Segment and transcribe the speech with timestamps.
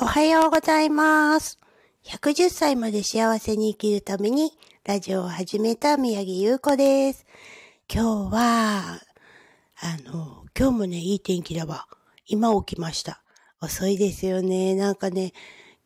[0.00, 1.58] おはようございます。
[2.06, 4.50] 110歳まで幸せに生きるために
[4.84, 7.26] ラジオを始めた宮城優子です。
[7.92, 9.00] 今日は、
[9.80, 11.86] あの、今日もね、いい天気だわ。
[12.26, 13.22] 今起きました。
[13.60, 14.74] 遅いですよね。
[14.74, 15.34] なんかね、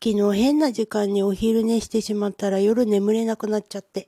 [0.01, 4.07] 昨日変な時間にお昼寝してしまったら夜眠れなくなっちゃって、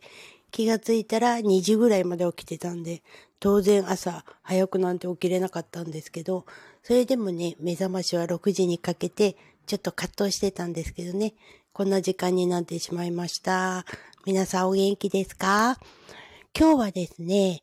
[0.52, 3.04] 気がついたら2時ぐらいまで起きてたんで、
[3.42, 6.46] 当然朝早くなんて起きれなかったんですけど、
[6.84, 9.36] それでもね、目覚ましは6時にかけて、
[9.70, 11.36] ちょっと葛藤してたんですけどね、
[11.74, 13.86] こんな時間になってしまいました。
[14.26, 15.78] 皆さんお元気ですか？
[16.58, 17.62] 今日はですね、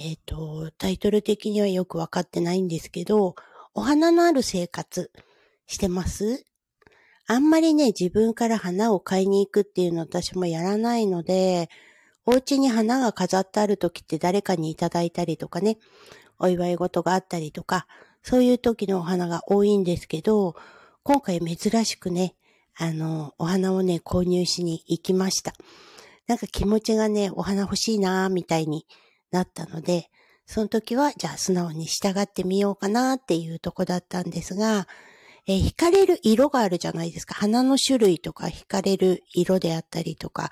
[0.00, 3.36] えっ、と、タイトル的にはよくわかってないんですけど、
[3.72, 5.12] お花のある生活
[5.68, 6.44] してます？
[7.28, 11.70] あんまりね、自分から花を買いに行くっていうの私もやらないので、
[12.26, 15.78] お家に花が飾ってある時って誰かにいただいたりとかね、
[16.40, 17.86] お祝い事があったりとか、
[18.24, 20.56] そういう時のお花が多いんですけど、
[21.06, 22.34] 今回珍しくね、
[22.78, 25.52] あの、お花をね、購入しに行きました。
[26.26, 28.86] なんか気持ちがね、お花欲しいなーみたいに
[29.30, 30.08] なったので、
[30.46, 34.88] その時は、じゃあ素直に従ってみようかなっていうとこだったんですが、
[35.46, 37.34] えー惹かれる色があるじゃないですか。
[37.34, 40.50] 花の種類とか惹かれる色であったりとか、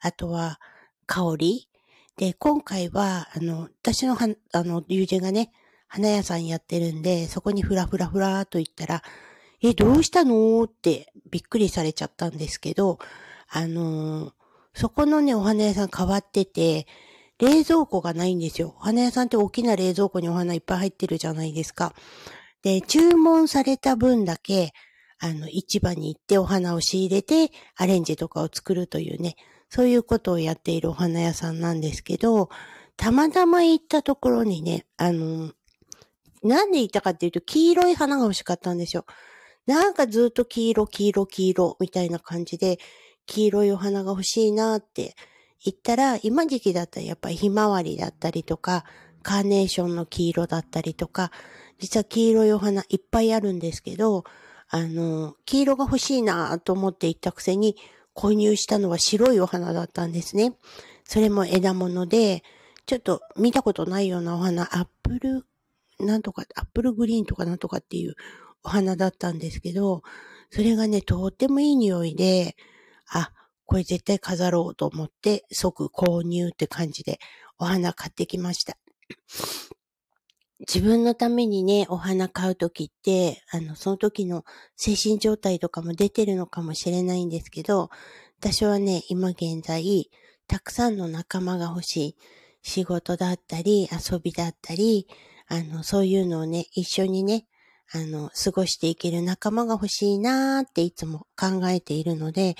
[0.00, 0.60] あとは
[1.06, 1.70] 香り。
[2.18, 5.52] で、今回は、あの、私のは、あの、友人がね、
[5.88, 9.02] 花屋さんやってるんで、そこにふらふらふらーと言ったら、
[9.62, 10.62] え、どうしたの？
[10.64, 12.98] ってびっくりされちゃったんですけど、
[13.48, 14.32] あのー
[14.78, 16.86] そこのね、お花屋さん変わってて、
[17.38, 18.74] 冷蔵庫がないんですよ。
[18.78, 21.94] お花屋さんって大きな冷蔵庫にお花いっぱい入ってるじゃないですか。
[22.60, 24.74] で、注文された分だけ、
[25.18, 29.36] あの、市場に行ってお花を仕入れて、アレンジとかを作るというね、
[29.70, 32.50] そういうことをやっているお花屋さんなんですけど、
[32.98, 35.52] たまたま行ったところにね、あの、
[36.42, 39.06] なんで行ったかっていうと、黄色い花が欲しかったんですよ。
[39.66, 42.78] なんかずっと黄色、黄色、黄色、みたいな感じで、
[43.26, 45.14] 黄色いお花が欲しいなって
[45.62, 48.84] 言ったら、今時期だったらやっぱりひまわりだったりとか、
[49.22, 51.32] カーネーションの黄色だったりとか、
[51.78, 54.24] 実は黄色いお花いっぱいあるんですけど、
[54.68, 57.76] あの、黄色が欲しいなと思って行ったくせに、
[58.14, 60.54] 購入したのは白いお花だったんですね。
[61.04, 62.42] それも枝物で、
[62.86, 65.44] ちょっと見たことないようなお花、アップル、
[65.98, 68.14] なんとか、アップルグリーンとかなんとかっていう
[68.62, 70.02] お花だったんですけど、
[70.50, 72.56] それがね、とってもいい匂いで、
[73.08, 73.32] あ、
[73.64, 77.18] これ絶対飾ろうと思って即購入って感じで
[77.58, 78.76] お花買ってきました。
[80.60, 84.44] 自分のためにね、お花買うときって、あの、その時の
[84.76, 87.90] 精神状態とかも出てるのかもしれないんですけど、
[88.38, 90.10] 私はね、今現在、
[90.46, 92.16] たくさんの仲間が欲しい。
[92.68, 95.06] 仕事だったり、遊びだったり、
[95.46, 97.46] あの、そういうのをね、一緒にね、
[97.92, 102.56] あの、過ごしていける仲間が欲しいなーっていつも考えているので、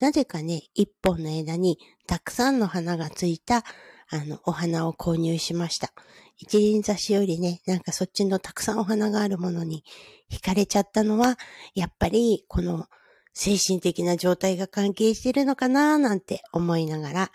[0.00, 3.64] なぜかね、一本の枝にたくさんの花がついた、
[4.10, 5.92] あの、お花を購入しました。
[6.36, 9.84] 一輪挿しよりね、なんかそっちのたくさんお花があるものに
[10.30, 11.38] 惹かれちゃったのは、
[11.74, 12.86] やっぱりこの
[13.32, 17.32] 精神的な状態が関係してるのかなーなんて思いながら、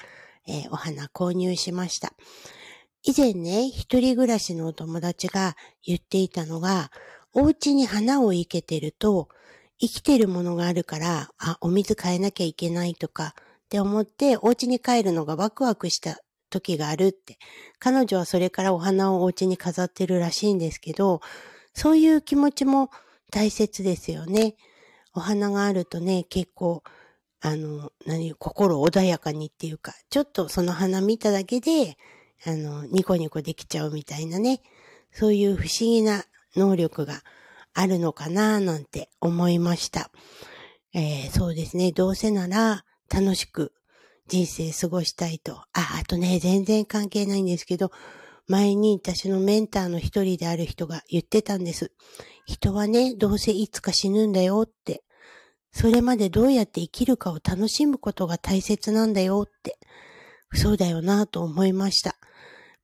[0.48, 2.14] えーお花購入しました。
[3.04, 5.56] 以前ね、一人暮らしのお友達が
[5.86, 6.92] 言っていたのが、
[7.34, 9.30] お家に花を生けてると、
[9.80, 16.20] 生きてるものがあるから、あ、お水変えなきゃいけないとかって思って、お家に帰るのがワクワクした
[16.50, 17.38] 時があるって。
[17.80, 21.22] 彼女はそれからお花をお家に飾ってるらしいんですけど、
[21.74, 22.90] そういう気持ちも
[23.32, 24.56] 大切ですよね。
[25.14, 26.84] お花があるとね、結構、
[27.42, 31.98] あの、何、心穏やかにっていうか、ちょっとその花見ただけで、
[32.46, 34.62] あの、ニコニコできちゃうみたいなね、
[35.12, 37.22] そういう不思議な能力が
[37.74, 40.12] あるのかななんて思いました。
[40.94, 41.92] えーそうですね。
[41.92, 42.84] どうせなら
[43.14, 43.74] 楽しく
[44.28, 45.64] 人生過ごしたいと。
[45.74, 47.92] あ、あとね、全然関係ないんですけど、
[48.48, 51.92] 前に私のメンターの一人である人が言ってたんです。
[52.46, 55.04] 人はね、どうせいつか死ぬんだよって。
[55.72, 59.78] それまでどうやって生きるかを楽しむことが大切なんだよって。
[60.54, 62.16] そうだよなと思いました。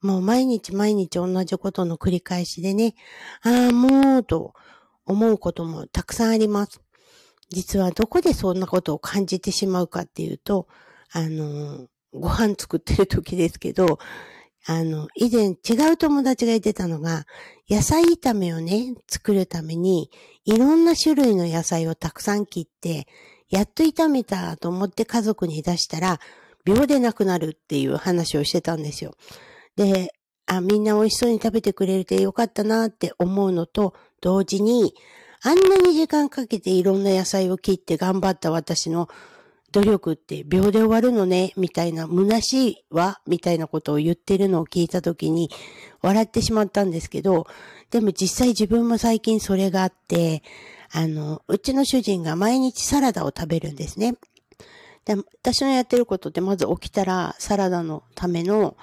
[0.05, 2.93] もう毎日毎日同じことの繰り返しでね、
[3.41, 4.53] ああ、もう、と
[5.05, 6.79] 思うこともたくさんあります。
[7.49, 10.67] 実はどこでそんなことを感じてしまうかっていうと、
[11.11, 13.97] あの、ご飯作ってる時ですけど、
[14.67, 17.25] あの、以前違う友達が言ってたのが、
[17.67, 20.11] 野菜炒めをね、作るために、
[20.45, 23.07] いろんな種類の野菜をたくさん切って、
[23.49, 26.19] やっと炒めたと思って家族に出したら、
[26.63, 29.15] 秒でなくなるっていう話をしてたんですよ。
[29.75, 30.13] で、
[30.45, 34.95] あ、みんな美味しそうに食べてくれてよかったなって思うのと、同時に、
[35.41, 39.09] あんなに時間かけていろんな野菜を切って頑張った私の
[39.71, 45.49] 努力って秒で終わるのね、みたいな、虚しいわ、みたいなことを言ってるのを聞いたときに、
[46.01, 47.47] 笑ってしまったんですけど、
[47.91, 50.43] でも実際自分も最近それがあって、
[50.91, 54.15] あの、うちの主人が毎日サラダを食べるんですね。
[55.03, 58.75] で私のやってることってまず起きたらサラダのための、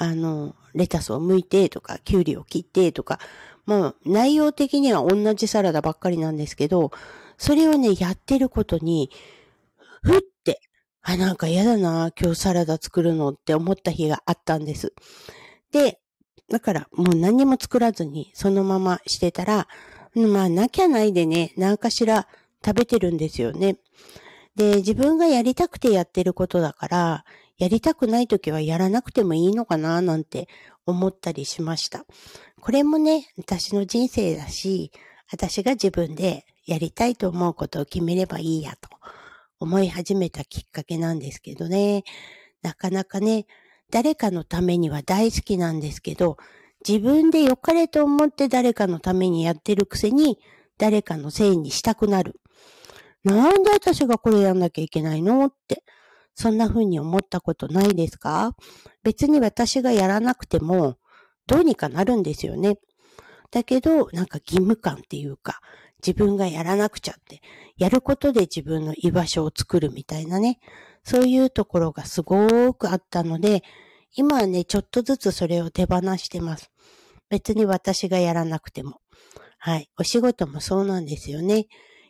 [0.00, 3.20] あの、レタスを剥いてとか、キュウリを切ってとか、
[3.66, 6.90] まあ、内容的には同じサラダばっかりなんですけど、
[7.36, 9.10] それをね、やってることに、
[10.02, 10.62] ふって、
[11.02, 14.94] あ、なんか嫌だな、今日サラダ作るのって思った日があったんです。
[15.70, 16.00] で、
[16.48, 19.68] だからもう何も作らずにそのまましてたら、
[20.14, 22.26] まあなきゃないでね、何かしら
[22.64, 23.76] 食べてるんですよね。
[24.56, 27.24] で、自分がやりたくてやってることだから、
[27.60, 30.48] やりたくない時はやらなくてもいいのかななんて
[30.86, 32.06] 思ったりしました。
[32.58, 34.92] これもね、私の人生だし、
[35.30, 38.88] 私が自分でやりたいと思うことを決めればいいやと
[39.58, 42.04] 思い始めたきっかけなんですけどね。
[42.62, 43.44] なかなかね、
[43.90, 46.38] 誰かのためには大好きなんですけど、
[46.88, 50.38] 自分で良かれと思って誰かのためにやってるくせに、
[50.78, 52.40] 誰かのせいにしたくなる。
[53.22, 55.84] なんで私がこれやんなきゃいけないのって、
[56.34, 58.54] そんな風に思ったことないですか？
[59.02, 60.96] 別に私がやらなくても、
[61.46, 62.78] どうにかなるんですよね。
[63.50, 65.60] だけど、なんか義務感っていうか、
[66.06, 67.42] 自分がやらなくちゃって、
[67.76, 70.60] やることで自分の居場所を作るみたいなね、
[71.02, 73.62] そういうところがすごくあったので、
[74.16, 76.70] 今はね、ちょっとずつそれを手放してます。
[77.28, 79.00] 別に私がやらなくても。
[79.58, 79.90] はい。
[79.98, 81.66] お仕事もそうなんですよね。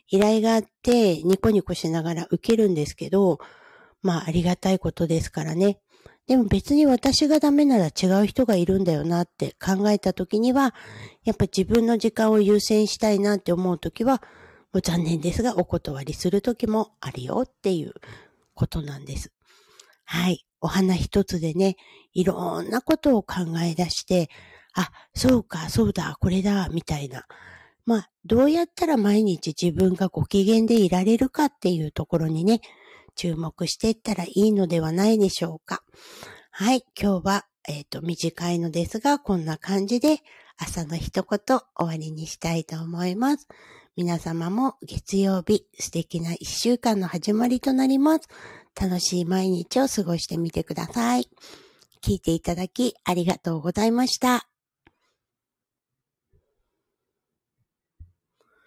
[0.07, 3.39] 依頼があって、ニコニコしながら受けるんですけど、
[4.01, 5.79] まあ、ありがたいことですからね。
[6.27, 10.73] でも別に私がダメなら違う人がいるんだよなって考えた時には、
[11.23, 14.21] やっぱ自分の時間を優先したいなって思う時は、
[14.73, 17.93] もう残念ですがお断りする時もあるよっていう
[18.53, 19.31] ことなんです。
[20.05, 20.45] はい。
[20.61, 21.75] お花一つでね、
[22.13, 24.29] いろんなことを考え出して、
[24.73, 27.25] あ、そうか、そうだ、これだ、みたいな。
[27.85, 32.61] まあ、どうやったら毎日自分がご機嫌でいられるかっていうところにね、
[33.21, 35.83] 注目していったらいいのではないでしょうか。
[36.49, 40.21] はい、今日は、えっ、ー、と、短いのですが、こんな感じで
[40.57, 43.47] 朝の一言終わりにしたいと思います。
[43.95, 48.27] 皆様も月曜日素敵な一週間の始まりとなります。
[48.79, 51.29] 楽しい毎日を過ごしてみてください。
[52.01, 54.50] 聞いていただきありがとうございました。